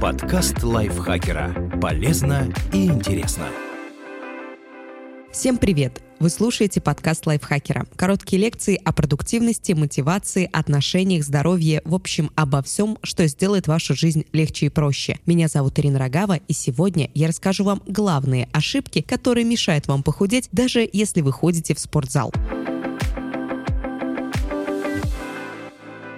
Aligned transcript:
Подкаст 0.00 0.62
лайфхакера. 0.62 1.70
Полезно 1.80 2.52
и 2.70 2.84
интересно. 2.84 3.46
Всем 5.32 5.56
привет! 5.56 6.02
Вы 6.18 6.28
слушаете 6.28 6.82
подкаст 6.82 7.26
лайфхакера. 7.26 7.86
Короткие 7.96 8.42
лекции 8.42 8.78
о 8.84 8.92
продуктивности, 8.92 9.72
мотивации, 9.72 10.50
отношениях, 10.52 11.24
здоровье, 11.24 11.80
в 11.86 11.94
общем, 11.94 12.30
обо 12.34 12.62
всем, 12.62 12.98
что 13.02 13.26
сделает 13.26 13.68
вашу 13.68 13.94
жизнь 13.94 14.26
легче 14.32 14.66
и 14.66 14.68
проще. 14.68 15.18
Меня 15.24 15.48
зовут 15.48 15.78
Ирина 15.78 15.98
Рогава, 15.98 16.40
и 16.46 16.52
сегодня 16.52 17.10
я 17.14 17.28
расскажу 17.28 17.64
вам 17.64 17.82
главные 17.86 18.50
ошибки, 18.52 19.00
которые 19.00 19.44
мешают 19.44 19.88
вам 19.88 20.02
похудеть, 20.02 20.50
даже 20.52 20.88
если 20.92 21.22
вы 21.22 21.32
ходите 21.32 21.74
в 21.74 21.80
спортзал. 21.80 22.32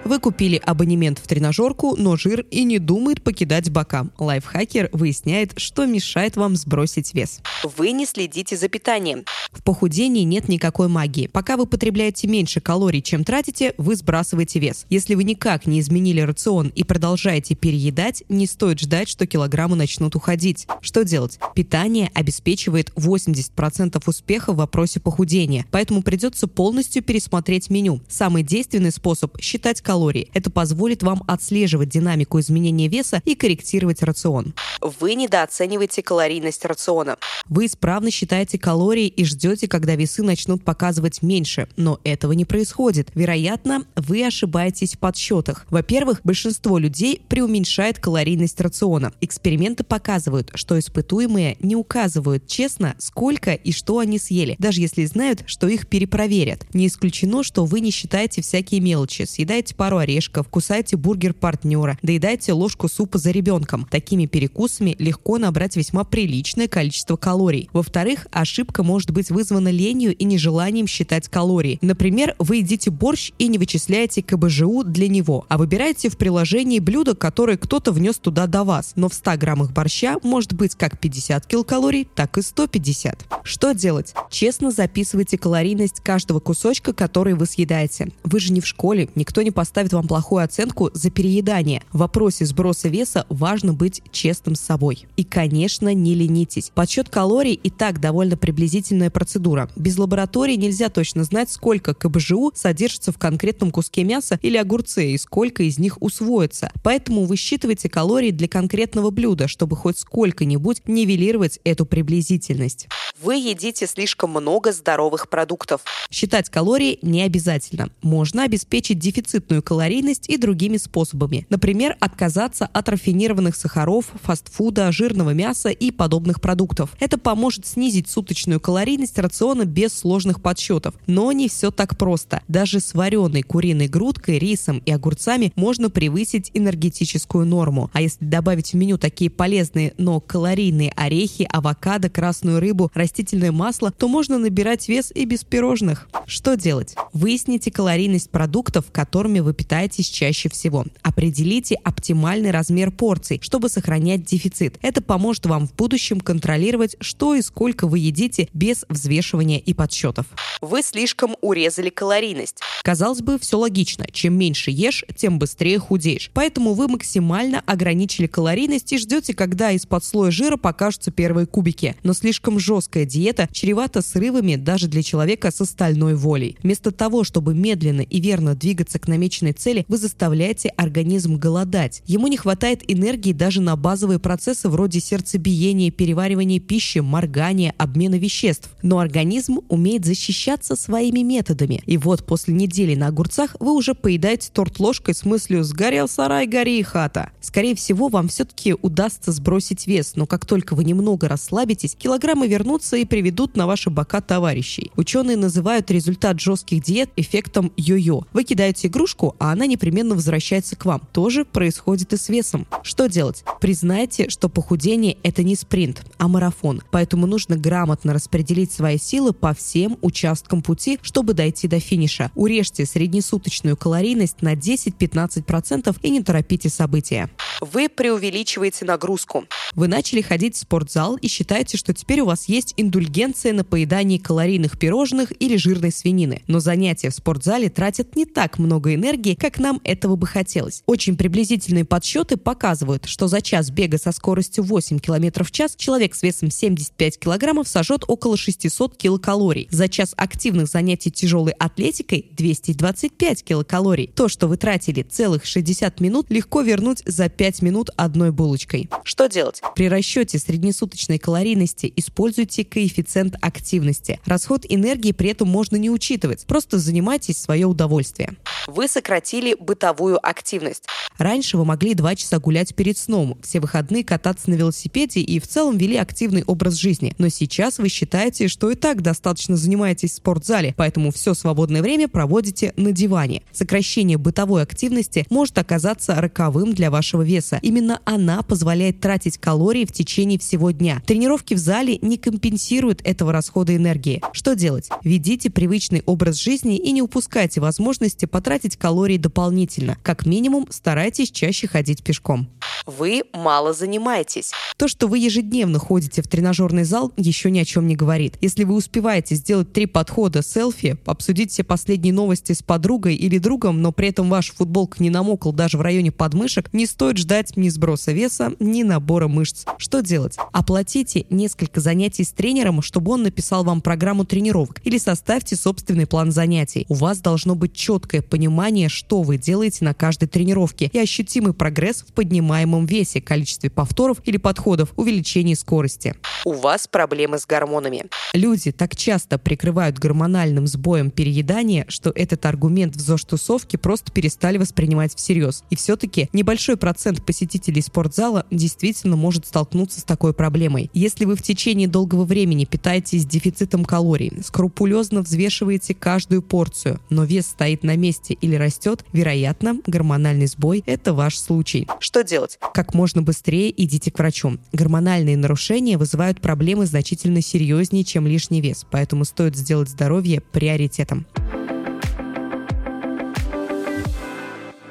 Вы 0.05 0.19
купили 0.19 0.61
абонемент 0.65 1.19
в 1.19 1.27
тренажерку, 1.27 1.95
но 1.95 2.15
жир 2.15 2.45
и 2.49 2.63
не 2.63 2.79
думает 2.79 3.21
покидать 3.21 3.69
бока. 3.69 4.07
Лайфхакер 4.17 4.89
выясняет, 4.91 5.53
что 5.57 5.85
мешает 5.85 6.35
вам 6.35 6.55
сбросить 6.55 7.13
вес. 7.13 7.41
Вы 7.63 7.91
не 7.91 8.05
следите 8.05 8.57
за 8.57 8.69
питанием. 8.69 9.25
В 9.51 9.63
похудении 9.63 10.23
нет 10.23 10.47
никакой 10.47 10.87
магии. 10.87 11.27
Пока 11.27 11.57
вы 11.57 11.65
потребляете 11.65 12.27
меньше 12.27 12.61
калорий, 12.61 13.01
чем 13.01 13.23
тратите, 13.23 13.73
вы 13.77 13.95
сбрасываете 13.95 14.59
вес. 14.59 14.85
Если 14.89 15.15
вы 15.15 15.23
никак 15.23 15.65
не 15.65 15.79
изменили 15.79 16.21
рацион 16.21 16.71
и 16.75 16.83
продолжаете 16.83 17.55
переедать, 17.55 18.23
не 18.29 18.47
стоит 18.47 18.79
ждать, 18.79 19.09
что 19.09 19.27
килограммы 19.27 19.75
начнут 19.75 20.15
уходить. 20.15 20.65
Что 20.81 21.03
делать? 21.03 21.39
Питание 21.55 22.09
обеспечивает 22.13 22.91
80% 22.95 24.01
успеха 24.05 24.53
в 24.53 24.57
вопросе 24.57 24.99
похудения, 24.99 25.65
поэтому 25.71 26.03
придется 26.03 26.47
полностью 26.47 27.03
пересмотреть 27.03 27.69
меню. 27.69 27.99
Самый 28.07 28.43
действенный 28.43 28.91
способ– 28.91 29.39
считать 29.41 29.81
калорий. 29.89 30.29
Это 30.35 30.51
позволит 30.51 31.01
вам 31.01 31.23
отслеживать 31.27 31.89
динамику 31.89 32.39
изменения 32.39 32.87
веса 32.87 33.23
и 33.25 33.33
корректировать 33.33 34.03
рацион. 34.03 34.53
Вы 34.81 35.15
недооцениваете 35.15 36.03
калорийность 36.03 36.63
рациона. 36.63 37.17
Вы 37.47 37.65
исправно 37.65 38.11
считаете 38.11 38.59
калории 38.59 39.07
и 39.07 39.25
ждете, 39.25 39.67
когда 39.67 39.95
весы 39.95 40.21
начнут 40.21 40.63
показывать 40.63 41.23
меньше, 41.23 41.67
но 41.75 41.99
этого 42.03 42.33
не 42.33 42.45
происходит. 42.45 43.09
Вероятно, 43.15 43.83
вы 43.95 44.23
ошибаетесь 44.23 44.93
в 44.93 44.99
подсчетах. 44.99 45.65
Во-первых, 45.71 46.21
большинство 46.23 46.77
людей 46.77 47.23
преуменьшает 47.27 47.97
калорийность 47.97 48.61
рациона. 48.61 49.11
Эксперименты 49.21 49.83
показывают, 49.83 50.51
что 50.53 50.77
испытуемые 50.77 51.57
не 51.61 51.75
указывают 51.75 52.45
честно, 52.45 52.93
сколько 52.99 53.53
и 53.55 53.71
что 53.71 53.97
они 53.97 54.19
съели, 54.19 54.55
даже 54.59 54.81
если 54.81 55.03
знают, 55.05 55.41
что 55.47 55.67
их 55.67 55.87
перепроверят. 55.87 56.67
Не 56.75 56.85
исключено, 56.85 57.41
что 57.41 57.65
вы 57.65 57.79
не 57.79 57.89
считаете 57.89 58.43
всякие 58.43 58.81
мелочи, 58.81 59.23
съедаете 59.23 59.78
пару 59.79 59.99
орешков, 59.99 60.49
кусайте 60.49 60.97
бургер 60.97 61.33
партнера, 61.33 61.97
доедайте 62.01 62.51
ложку 62.51 62.89
супа 62.89 63.17
за 63.17 63.31
ребенком. 63.31 63.87
Такими 63.89 64.25
перекусами 64.25 64.93
легко 64.99 65.37
набрать 65.37 65.77
весьма 65.77 66.03
приличное 66.03 66.67
количество 66.67 67.15
калорий. 67.15 67.69
Во-вторых, 67.71 68.27
ошибка 68.29 68.83
может 68.83 69.11
быть 69.11 69.31
вызвана 69.31 69.69
ленью 69.69 70.13
и 70.13 70.25
нежеланием 70.25 70.85
считать 70.85 71.29
калории. 71.29 71.79
Например, 71.81 72.35
вы 72.39 72.57
едите 72.57 72.91
борщ 72.91 73.31
и 73.39 73.47
не 73.47 73.57
вычисляете 73.57 74.21
КБЖУ 74.21 74.83
для 74.83 75.07
него, 75.07 75.45
а 75.47 75.57
выбираете 75.57 76.09
в 76.09 76.17
приложении 76.17 76.79
блюдо, 76.79 77.15
которое 77.15 77.55
кто-то 77.55 77.93
внес 77.93 78.17
туда 78.17 78.47
до 78.47 78.65
вас. 78.65 78.91
Но 78.97 79.07
в 79.07 79.13
100 79.13 79.37
граммах 79.37 79.71
борща 79.71 80.17
может 80.23 80.51
быть 80.51 80.75
как 80.75 80.99
50 80.99 81.45
килокалорий, 81.45 82.05
так 82.15 82.37
и 82.37 82.41
150. 82.41 83.25
Что 83.43 83.71
делать? 83.71 84.13
Честно 84.29 84.71
записывайте 84.71 85.37
калорийность 85.37 86.01
каждого 86.01 86.41
кусочка, 86.41 86.91
который 86.91 87.33
вы 87.33 87.45
съедаете. 87.45 88.11
Вы 88.25 88.41
же 88.41 88.51
не 88.51 88.59
в 88.59 88.67
школе, 88.67 89.07
никто 89.15 89.41
не 89.41 89.51
поставит 89.51 89.68
поставит 89.69 89.93
вам 89.93 90.07
плохую 90.07 90.43
оценку 90.43 90.89
за 90.95 91.11
переедание. 91.11 91.83
В 91.91 91.99
вопросе 91.99 92.43
сброса 92.43 92.89
веса 92.89 93.27
важно 93.29 93.71
быть 93.71 94.01
честным 94.11 94.55
с 94.55 94.61
собой. 94.61 95.05
И, 95.15 95.23
конечно, 95.23 95.93
не 95.93 96.15
ленитесь. 96.15 96.71
Подсчет 96.73 97.07
калорий 97.09 97.53
и 97.53 97.69
так 97.69 97.99
довольно 97.99 98.35
приблизительная 98.35 99.11
процедура. 99.11 99.69
Без 99.75 99.99
лаборатории 99.99 100.55
нельзя 100.55 100.89
точно 100.89 101.23
знать, 101.23 101.51
сколько 101.51 101.93
КБЖУ 101.93 102.51
содержится 102.55 103.11
в 103.11 103.19
конкретном 103.19 103.69
куске 103.69 104.03
мяса 104.03 104.39
или 104.41 104.57
огурце 104.57 105.11
и 105.11 105.17
сколько 105.19 105.61
из 105.61 105.77
них 105.77 106.01
усвоится. 106.01 106.71
Поэтому 106.81 107.25
высчитывайте 107.25 107.89
калории 107.89 108.31
для 108.31 108.47
конкретного 108.47 109.11
блюда, 109.11 109.47
чтобы 109.47 109.75
хоть 109.75 109.99
сколько-нибудь 109.99 110.81
нивелировать 110.87 111.59
эту 111.63 111.85
приблизительность. 111.85 112.87
Вы 113.21 113.35
едите 113.35 113.85
слишком 113.85 114.31
много 114.31 114.71
здоровых 114.71 115.29
продуктов. 115.29 115.81
Считать 116.09 116.49
калории 116.49 116.97
не 117.03 117.21
обязательно. 117.21 117.89
Можно 118.01 118.45
обеспечить 118.45 118.97
дефицитную 118.97 119.58
калорийность 119.61 120.29
и 120.29 120.37
другими 120.37 120.77
способами. 120.77 121.45
Например, 121.49 121.95
отказаться 121.99 122.65
от 122.65 122.89
рафинированных 122.89 123.55
сахаров, 123.55 124.05
фастфуда, 124.21 124.91
жирного 124.91 125.31
мяса 125.31 125.69
и 125.69 125.91
подобных 125.91 126.41
продуктов. 126.41 126.95
Это 126.99 127.17
поможет 127.17 127.65
снизить 127.65 128.09
суточную 128.09 128.59
калорийность 128.59 129.17
рациона 129.19 129.65
без 129.65 129.93
сложных 129.93 130.41
подсчетов. 130.41 130.95
Но 131.07 131.31
не 131.31 131.47
все 131.47 131.71
так 131.71 131.97
просто. 131.97 132.41
Даже 132.47 132.79
с 132.79 132.93
вареной 132.93 133.41
куриной 133.41 133.87
грудкой, 133.87 134.39
рисом 134.39 134.81
и 134.85 134.91
огурцами 134.91 135.51
можно 135.55 135.89
превысить 135.89 136.51
энергетическую 136.53 137.45
норму. 137.45 137.89
А 137.93 138.01
если 138.01 138.25
добавить 138.25 138.73
в 138.73 138.75
меню 138.75 138.97
такие 138.97 139.29
полезные, 139.29 139.93
но 139.97 140.19
калорийные 140.19 140.91
орехи, 140.95 141.47
авокадо, 141.51 142.09
красную 142.09 142.59
рыбу, 142.59 142.91
растительное 142.93 143.51
масло, 143.51 143.91
то 143.91 144.07
можно 144.07 144.37
набирать 144.37 144.87
вес 144.87 145.11
и 145.13 145.25
без 145.25 145.43
пирожных. 145.43 146.07
Что 146.25 146.55
делать? 146.55 146.95
Выясните 147.13 147.71
калорийность 147.71 148.29
продуктов, 148.29 148.85
которыми 148.91 149.39
вы 149.39 149.48
питаетесь 149.53 150.09
чаще 150.09 150.49
всего. 150.49 150.85
Определите 151.01 151.75
оптимальный 151.75 152.51
размер 152.51 152.91
порций, 152.91 153.39
чтобы 153.41 153.69
сохранять 153.69 154.23
дефицит. 154.25 154.77
Это 154.81 155.01
поможет 155.01 155.45
вам 155.45 155.67
в 155.67 155.75
будущем 155.75 156.19
контролировать, 156.19 156.95
что 156.99 157.35
и 157.35 157.41
сколько 157.41 157.87
вы 157.87 157.99
едите 157.99 158.49
без 158.53 158.85
взвешивания 158.89 159.59
и 159.59 159.73
подсчетов. 159.73 160.25
Вы 160.61 160.81
слишком 160.81 161.35
урезали 161.41 161.89
калорийность. 161.89 162.59
Казалось 162.83 163.21
бы, 163.21 163.39
все 163.39 163.57
логично. 163.57 164.07
Чем 164.11 164.37
меньше 164.37 164.71
ешь, 164.71 165.03
тем 165.15 165.39
быстрее 165.39 165.79
худеешь. 165.79 166.31
Поэтому 166.33 166.73
вы 166.73 166.87
максимально 166.87 167.61
ограничили 167.65 168.27
калорийность 168.27 168.91
и 168.93 168.97
ждете, 168.97 169.33
когда 169.33 169.71
из-под 169.71 170.03
слоя 170.03 170.31
жира 170.31 170.57
покажутся 170.57 171.11
первые 171.11 171.45
кубики. 171.47 171.95
Но 172.03 172.13
слишком 172.13 172.59
жесткая 172.59 173.05
диета 173.05 173.47
чревата 173.51 174.01
срывами 174.01 174.55
даже 174.55 174.87
для 174.87 175.03
человека 175.03 175.51
с 175.51 175.61
остальной 175.61 176.15
волей. 176.15 176.57
Вместо 176.63 176.91
того, 176.91 177.23
чтобы 177.23 177.53
медленно 177.53 178.01
и 178.01 178.19
верно 178.19 178.55
двигаться 178.55 178.99
к 178.99 179.07
намеченной 179.07 179.38
конечной 179.39 179.53
цели, 179.53 179.85
вы 179.87 179.97
заставляете 179.97 180.69
организм 180.69 181.37
голодать. 181.37 182.01
Ему 182.05 182.27
не 182.27 182.37
хватает 182.37 182.83
энергии 182.87 183.33
даже 183.33 183.61
на 183.61 183.75
базовые 183.75 184.19
процессы 184.19 184.69
вроде 184.69 184.99
сердцебиения, 184.99 185.91
переваривания 185.91 186.59
пищи, 186.59 186.99
моргания, 186.99 187.73
обмена 187.77 188.15
веществ. 188.15 188.69
Но 188.81 188.99
организм 188.99 189.59
умеет 189.69 190.05
защищаться 190.05 190.75
своими 190.75 191.21
методами. 191.21 191.81
И 191.85 191.97
вот 191.97 192.25
после 192.25 192.53
недели 192.53 192.95
на 192.95 193.07
огурцах 193.07 193.55
вы 193.59 193.73
уже 193.73 193.93
поедаете 193.93 194.49
торт 194.53 194.79
ложкой 194.79 195.15
с 195.15 195.25
мыслью 195.25 195.63
«сгорел 195.63 196.07
сарай, 196.07 196.47
гори 196.47 196.79
и 196.79 196.83
хата». 196.83 197.31
Скорее 197.41 197.75
всего, 197.75 198.07
вам 198.07 198.27
все-таки 198.27 198.73
удастся 198.73 199.31
сбросить 199.31 199.87
вес, 199.87 200.13
но 200.15 200.25
как 200.25 200.45
только 200.45 200.75
вы 200.75 200.83
немного 200.83 201.27
расслабитесь, 201.27 201.95
килограммы 201.95 202.47
вернутся 202.47 202.97
и 202.97 203.05
приведут 203.05 203.55
на 203.55 203.67
ваши 203.67 203.89
бока 203.89 204.21
товарищей. 204.21 204.91
Ученые 204.95 205.37
называют 205.37 205.91
результат 205.91 206.39
жестких 206.39 206.83
диет 206.83 207.09
эффектом 207.15 207.71
йо-йо. 207.77 208.23
Вы 208.33 208.43
кидаете 208.43 208.87
игрушку, 208.87 209.28
а 209.39 209.51
она 209.51 209.65
непременно 209.65 210.15
возвращается 210.15 210.75
к 210.75 210.85
вам. 210.85 211.01
Тоже 211.11 211.45
происходит 211.45 212.13
и 212.13 212.17
с 212.17 212.29
весом. 212.29 212.67
Что 212.83 213.07
делать? 213.07 213.43
Признайте, 213.61 214.29
что 214.29 214.49
похудение– 214.49 215.17
это 215.23 215.43
не 215.43 215.55
спринт, 215.55 216.03
а 216.17 216.27
марафон. 216.27 216.81
Поэтому 216.91 217.27
нужно 217.27 217.57
грамотно 217.57 218.13
распределить 218.13 218.71
свои 218.71 218.97
силы 218.97 219.33
по 219.33 219.53
всем 219.53 219.97
участкам 220.01 220.61
пути, 220.61 220.99
чтобы 221.01 221.33
дойти 221.33 221.67
до 221.67 221.79
финиша. 221.79 222.31
Урежьте 222.35 222.85
среднесуточную 222.85 223.77
калорийность 223.77 224.41
на 224.41 224.53
10-15% 224.53 225.95
и 226.01 226.09
не 226.09 226.23
торопите 226.23 226.69
события. 226.69 227.29
Вы 227.61 227.89
преувеличиваете 227.89 228.85
нагрузку. 228.85 229.45
Вы 229.75 229.87
начали 229.87 230.21
ходить 230.21 230.55
в 230.55 230.59
спортзал 230.59 231.17
и 231.17 231.27
считаете, 231.27 231.77
что 231.77 231.93
теперь 231.93 232.21
у 232.21 232.25
вас 232.25 232.47
есть 232.47 232.73
индульгенция 232.77 233.53
на 233.53 233.63
поедание 233.63 234.19
калорийных 234.19 234.79
пирожных 234.79 235.33
или 235.39 235.57
жирной 235.57 235.91
свинины. 235.91 236.41
Но 236.47 236.59
занятия 236.59 237.09
в 237.09 237.15
спортзале 237.15 237.69
тратят 237.69 238.15
не 238.15 238.25
так 238.25 238.59
много 238.59 238.95
энергии, 238.95 239.18
энергии, 239.19 239.35
как 239.35 239.59
нам 239.59 239.81
этого 239.83 240.15
бы 240.15 240.25
хотелось. 240.27 240.83
Очень 240.85 241.17
приблизительные 241.17 241.85
подсчеты 241.85 242.37
показывают, 242.37 243.05
что 243.05 243.27
за 243.27 243.41
час 243.41 243.69
бега 243.69 243.97
со 243.97 244.11
скоростью 244.11 244.63
8 244.63 244.99
км 244.99 245.43
в 245.43 245.51
час 245.51 245.75
человек 245.75 246.15
с 246.15 246.23
весом 246.23 246.49
75 246.49 247.19
кг 247.19 247.63
сожжет 247.65 248.03
около 248.07 248.37
600 248.37 248.95
килокалорий. 248.95 249.67
За 249.71 249.89
час 249.89 250.13
активных 250.15 250.67
занятий 250.67 251.11
тяжелой 251.11 251.53
атлетикой 251.53 252.27
225 252.31 253.43
килокалорий. 253.43 254.11
То, 254.15 254.27
что 254.27 254.47
вы 254.47 254.57
тратили 254.57 255.03
целых 255.03 255.45
60 255.45 255.99
минут, 255.99 256.27
легко 256.29 256.61
вернуть 256.61 257.03
за 257.05 257.29
5 257.29 257.49
5 257.49 257.61
минут 257.63 257.89
одной 257.97 258.31
булочкой. 258.31 258.89
Что 259.03 259.27
делать? 259.27 259.61
При 259.75 259.89
расчете 259.89 260.37
среднесуточной 260.37 261.17
калорийности 261.17 261.91
используйте 261.95 262.63
коэффициент 262.63 263.35
активности. 263.41 264.19
Расход 264.25 264.65
энергии 264.69 265.11
при 265.11 265.31
этом 265.31 265.47
можно 265.49 265.75
не 265.75 265.89
учитывать. 265.89 266.45
Просто 266.45 266.77
занимайтесь 266.77 267.37
в 267.37 267.39
свое 267.39 267.65
удовольствие. 267.65 268.35
Вы 268.67 268.87
сократили 269.09 269.55
бытовую 269.59 270.19
активность. 270.21 270.87
Раньше 271.19 271.57
вы 271.57 271.65
могли 271.65 271.93
два 271.95 272.15
часа 272.15 272.39
гулять 272.39 272.73
перед 272.73 272.97
сном, 272.97 273.37
все 273.43 273.59
выходные 273.59 274.05
кататься 274.05 274.49
на 274.49 274.55
велосипеде 274.55 275.19
и 275.19 275.39
в 275.39 275.47
целом 275.47 275.77
вели 275.77 275.97
активный 275.97 276.43
образ 276.45 276.75
жизни. 276.75 277.13
Но 277.17 277.27
сейчас 277.27 277.77
вы 277.77 277.89
считаете, 277.89 278.47
что 278.47 278.71
и 278.71 278.75
так 278.75 279.01
достаточно 279.01 279.57
занимаетесь 279.57 280.13
в 280.13 280.15
спортзале, 280.15 280.73
поэтому 280.77 281.11
все 281.11 281.33
свободное 281.33 281.81
время 281.81 282.07
проводите 282.07 282.73
на 282.77 282.93
диване. 282.93 283.43
Сокращение 283.51 284.17
бытовой 284.17 284.63
активности 284.63 285.27
может 285.29 285.57
оказаться 285.57 286.15
роковым 286.15 286.73
для 286.73 286.89
вашего 286.89 287.21
веса. 287.21 287.59
Именно 287.61 287.99
она 288.05 288.41
позволяет 288.41 289.01
тратить 289.01 289.37
калории 289.37 289.83
в 289.83 289.91
течение 289.91 290.39
всего 290.39 290.71
дня. 290.71 291.01
Тренировки 291.05 291.53
в 291.53 291.57
зале 291.57 291.99
не 292.01 292.17
компенсируют 292.17 293.01
этого 293.03 293.33
расхода 293.33 293.75
энергии. 293.75 294.21
Что 294.31 294.55
делать? 294.55 294.87
Ведите 295.03 295.49
привычный 295.49 296.01
образ 296.05 296.37
жизни 296.37 296.77
и 296.77 296.93
не 296.93 297.01
упускайте 297.01 297.59
возможности 297.59 298.25
потратить 298.25 298.77
калории 298.77 299.17
дополнительно. 299.17 299.97
Как 300.01 300.25
минимум, 300.25 300.65
старайтесь 300.69 301.08
чаще 301.11 301.67
ходить 301.67 302.03
пешком. 302.03 302.49
Вы 302.85 303.23
мало 303.33 303.73
занимаетесь. 303.73 304.51
То, 304.77 304.87
что 304.87 305.07
вы 305.07 305.19
ежедневно 305.19 305.79
ходите 305.79 306.21
в 306.21 306.27
тренажерный 306.27 306.83
зал, 306.83 307.11
еще 307.17 307.51
ни 307.51 307.59
о 307.59 307.65
чем 307.65 307.87
не 307.87 307.95
говорит. 307.95 308.37
Если 308.41 308.63
вы 308.63 308.75
успеваете 308.75 309.35
сделать 309.35 309.73
три 309.73 309.85
подхода 309.85 310.41
селфи, 310.41 310.97
обсудить 311.05 311.51
все 311.51 311.63
последние 311.63 312.13
новости 312.13 312.53
с 312.53 312.63
подругой 312.63 313.15
или 313.15 313.37
другом, 313.37 313.81
но 313.81 313.91
при 313.91 314.09
этом 314.09 314.29
ваша 314.29 314.53
футболка 314.53 315.03
не 315.03 315.09
намокла 315.09 315.53
даже 315.53 315.77
в 315.77 315.81
районе 315.81 316.11
подмышек, 316.11 316.71
не 316.73 316.85
стоит 316.85 317.17
ждать 317.17 317.57
ни 317.57 317.69
сброса 317.69 318.11
веса, 318.11 318.53
ни 318.59 318.83
набора 318.83 319.27
мышц. 319.27 319.65
Что 319.77 320.01
делать? 320.01 320.37
Оплатите 320.51 321.25
несколько 321.29 321.81
занятий 321.81 322.23
с 322.23 322.31
тренером, 322.31 322.81
чтобы 322.81 323.11
он 323.11 323.23
написал 323.23 323.63
вам 323.63 323.81
программу 323.81 324.25
тренировок 324.25 324.81
или 324.85 324.97
составьте 324.97 325.55
собственный 325.55 326.07
план 326.07 326.31
занятий. 326.31 326.85
У 326.89 326.93
вас 326.93 327.19
должно 327.19 327.55
быть 327.55 327.73
четкое 327.73 328.21
понимание, 328.21 328.89
что 328.89 329.21
вы 329.21 329.37
делаете 329.37 329.85
на 329.85 329.93
каждой 329.93 330.27
тренировке 330.27 330.89
и 330.91 330.98
ощутимый 331.01 331.53
прогресс 331.53 332.01
в 332.01 332.13
поднимаемом 332.13 332.85
весе, 332.85 333.21
количестве 333.21 333.69
повторов 333.69 334.17
или 334.25 334.37
подходов, 334.37 334.93
увеличении 334.95 335.53
скорости. 335.53 336.15
У 336.45 336.53
вас 336.53 336.87
проблемы 336.87 337.39
с 337.39 337.45
гормонами. 337.45 338.05
Люди 338.33 338.71
так 338.71 338.95
часто 338.95 339.37
прикрывают 339.37 339.97
гормональным 339.97 340.67
сбоем 340.67 341.11
переедания, 341.11 341.85
что 341.87 342.11
этот 342.15 342.45
аргумент 342.45 342.95
в 342.95 342.99
ЗОЖ-тусовке 342.99 343.77
просто 343.77 344.11
перестали 344.11 344.57
воспринимать 344.57 345.15
всерьез. 345.15 345.63
И 345.69 345.75
все-таки 345.75 346.29
небольшой 346.33 346.77
процент 346.77 347.25
посетителей 347.25 347.81
спортзала 347.81 348.45
действительно 348.51 349.15
может 349.15 349.45
столкнуться 349.45 349.99
с 349.99 350.03
такой 350.03 350.33
проблемой. 350.33 350.89
Если 350.93 351.25
вы 351.25 351.35
в 351.35 351.41
течение 351.41 351.87
долгого 351.87 352.23
времени 352.23 352.65
питаетесь 352.65 353.25
дефицитом 353.25 353.83
калорий, 353.83 354.31
скрупулезно 354.43 355.21
взвешиваете 355.21 355.93
каждую 355.93 356.41
порцию, 356.41 356.99
но 357.09 357.23
вес 357.23 357.47
стоит 357.47 357.83
на 357.83 357.95
месте 357.95 358.35
или 358.35 358.55
растет, 358.55 359.05
вероятно, 359.13 359.77
гормональный 359.85 360.47
сбой– 360.47 360.83
это 360.89 361.13
ваш 361.13 361.37
случай. 361.37 361.87
Что 361.99 362.23
делать? 362.23 362.59
Как 362.73 362.93
можно 362.93 363.21
быстрее 363.21 363.71
идите 363.75 364.11
к 364.11 364.19
врачу. 364.19 364.57
Гормональные 364.73 365.37
нарушения 365.37 365.97
вызывают 365.97 366.41
проблемы 366.41 366.85
значительно 366.85 367.41
серьезнее, 367.41 368.03
чем 368.03 368.27
лишний 368.27 368.61
вес, 368.61 368.85
поэтому 368.89 369.25
стоит 369.25 369.55
сделать 369.55 369.89
здоровье 369.89 370.41
приоритетом. 370.41 371.25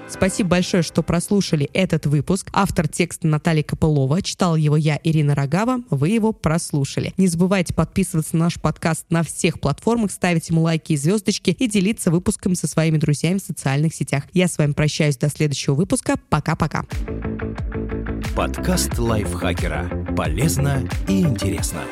Спасибо 0.09 0.51
большое, 0.51 0.83
что 0.83 1.03
прослушали 1.03 1.69
этот 1.73 2.07
выпуск. 2.07 2.49
Автор 2.53 2.89
текста 2.89 3.27
Наталья 3.27 3.63
Копылова. 3.63 4.23
Читал 4.23 4.57
его 4.57 4.77
я, 4.77 4.99
Ирина 5.05 5.35
Рогава. 5.35 5.81
Вы 5.91 6.09
его 6.09 6.33
прослушали. 6.33 7.13
Не 7.17 7.27
забывайте 7.27 7.75
подписываться 7.75 8.37
на 8.37 8.45
наш 8.45 8.55
подкаст 8.61 9.05
на 9.11 9.23
всех 9.23 9.61
платформах, 9.61 10.11
ставить 10.11 10.49
ему 10.49 10.63
лайки 10.63 10.95
и 10.95 10.97
звездочки 10.97 11.51
и 11.51 11.69
делиться 11.69 12.11
выпусками 12.11 12.55
со 12.55 12.67
своими 12.67 12.97
друзьями 12.97 13.39
в 13.39 13.43
социальных 13.43 13.95
сетях. 13.95 14.25
Я 14.33 14.49
с 14.49 14.57
вами 14.59 14.73
прощаюсь 14.73 15.19
до 15.19 15.29
следующего 15.29 15.75
выпуска. 15.75 16.15
Пока-пока. 16.31 16.87
Подкаст 18.35 18.99
лайфхакера. 18.99 20.15
Полезно 20.17 20.89
и 21.09 21.21
интересно. 21.21 21.83